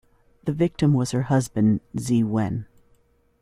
The 0.45 0.51
victim 0.51 0.95
was 0.95 1.11
her 1.11 1.21
husband 1.21 1.79
Zi 1.99 2.23
Wen. 2.23 2.65